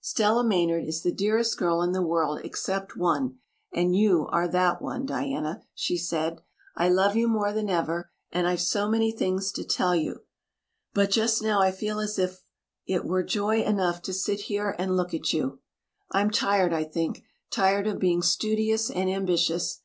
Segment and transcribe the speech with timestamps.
[0.00, 3.38] "Stella Maynard is the dearest girl in the world except one
[3.72, 6.42] and you are that one, Diana," she said.
[6.74, 10.22] "I love you more than ever and I've so many things to tell you.
[10.92, 12.42] But just now I feel as if
[12.84, 15.60] it were joy enough to sit here and look at you.
[16.10, 17.22] I'm tired, I think
[17.52, 19.82] tired of being studious and ambitious.